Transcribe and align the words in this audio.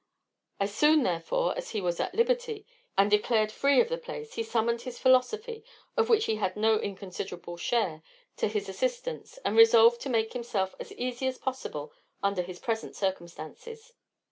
As 0.59 0.73
soon, 0.73 1.03
therefore, 1.03 1.55
as 1.55 1.69
he 1.69 1.79
was 1.79 1.99
at 1.99 2.15
liberty, 2.15 2.65
and 2.97 3.11
declared 3.11 3.51
free 3.51 3.79
of 3.79 3.87
the 3.87 3.99
place, 3.99 4.33
he 4.33 4.41
summoned 4.41 4.81
his 4.81 4.97
philosophy, 4.97 5.63
of 5.95 6.09
which 6.09 6.25
he 6.25 6.37
had 6.37 6.57
no 6.57 6.79
inconsiderable 6.79 7.55
share, 7.55 8.01
to 8.37 8.47
his 8.47 8.67
assistance, 8.67 9.37
and 9.45 9.55
resolved 9.55 10.01
to 10.01 10.09
make 10.09 10.33
himself 10.33 10.73
as 10.79 10.91
easy 10.93 11.27
as 11.27 11.37
possible 11.37 11.93
under 12.23 12.41
his 12.41 12.57
present 12.57 12.95
circumstances. 12.95 13.93